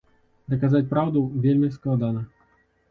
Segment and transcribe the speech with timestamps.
[0.53, 2.27] Даказаць праўду вельмі складана.